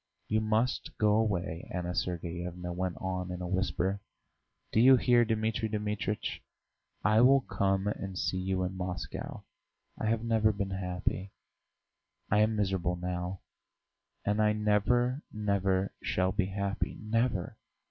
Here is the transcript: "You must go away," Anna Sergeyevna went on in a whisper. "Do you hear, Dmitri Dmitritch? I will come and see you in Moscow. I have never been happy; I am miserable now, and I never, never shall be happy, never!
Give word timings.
"You 0.27 0.41
must 0.41 0.97
go 0.97 1.11
away," 1.17 1.69
Anna 1.71 1.93
Sergeyevna 1.93 2.73
went 2.73 2.97
on 2.99 3.29
in 3.31 3.39
a 3.39 3.47
whisper. 3.47 3.99
"Do 4.71 4.79
you 4.79 4.95
hear, 4.97 5.23
Dmitri 5.25 5.69
Dmitritch? 5.69 6.41
I 7.03 7.21
will 7.21 7.41
come 7.41 7.85
and 7.85 8.17
see 8.17 8.39
you 8.39 8.63
in 8.63 8.73
Moscow. 8.75 9.43
I 9.99 10.07
have 10.07 10.23
never 10.23 10.51
been 10.51 10.71
happy; 10.71 11.33
I 12.31 12.39
am 12.39 12.55
miserable 12.55 12.95
now, 12.95 13.41
and 14.25 14.41
I 14.41 14.53
never, 14.53 15.21
never 15.31 15.93
shall 16.01 16.31
be 16.31 16.47
happy, 16.47 16.97
never! 16.99 17.57